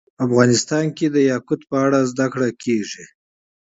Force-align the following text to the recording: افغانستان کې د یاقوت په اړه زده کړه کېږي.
افغانستان 0.25 0.85
کې 0.97 1.07
د 1.11 1.17
یاقوت 1.31 1.61
په 1.69 1.75
اړه 1.85 1.99
زده 2.11 2.27
کړه 2.33 2.49
کېږي. 2.63 3.05